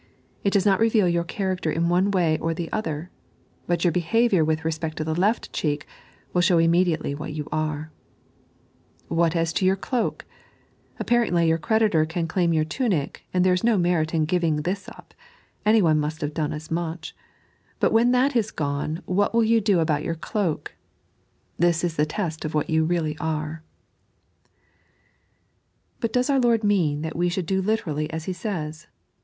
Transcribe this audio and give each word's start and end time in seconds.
It 0.43 0.49
does 0.51 0.65
not 0.65 0.79
reveal 0.79 1.07
your 1.07 1.23
character 1.23 1.69
in 1.71 1.87
one 1.87 2.09
way 2.09 2.35
or 2.39 2.55
the 2.55 2.71
other, 2.71 3.11
but 3.67 3.83
your 3.85 3.91
behaviour 3.91 4.43
with 4.43 4.65
respect 4.65 4.97
to 4.97 5.03
the 5.03 5.13
left 5.13 5.53
cheek 5.53 5.85
will 6.33 6.41
show 6.41 6.57
immediately 6.57 7.13
what 7.13 7.33
you 7.33 7.45
What 9.09 9.35
as 9.35 9.53
to 9.53 9.63
your 9.63 9.77
doakt 9.77 10.21
Apparently 10.99 11.47
your 11.47 11.59
creditor 11.59 12.07
can 12.07 12.27
claim 12.27 12.51
your 12.51 12.63
tunic, 12.65 13.27
and 13.31 13.45
there 13.45 13.53
is 13.53 13.63
no 13.63 13.77
merit 13.77 14.11
in 14.11 14.25
giving 14.25 14.63
this 14.63 14.89
up— 14.89 15.13
anyone 15.67 15.99
must 15.99 16.21
have 16.21 16.33
done 16.33 16.51
as 16.51 16.71
much; 16.71 17.15
but 17.79 17.93
when 17.93 18.09
that 18.11 18.35
is 18.35 18.49
gone, 18.49 19.03
what 19.05 19.35
win 19.35 19.45
you 19.47 19.61
do 19.61 19.79
about 19.79 20.03
your 20.03 20.15
cloak 20.15 20.73
% 21.17 21.57
This 21.59 21.83
is 21.83 21.95
the 21.95 22.07
test 22.07 22.43
of 22.43 22.55
what 22.55 22.71
you 22.71 22.83
really 22.85 23.15
are, 23.19 23.61
Sut 26.01 26.11
does 26.11 26.31
our 26.31 26.39
Lord 26.39 26.63
mean 26.63 27.03
that 27.03 27.15
we 27.15 27.29
should 27.29 27.45
do 27.45 27.61
literally 27.61 28.09
as 28.11 28.23
He 28.25 28.33
says 28.33 28.87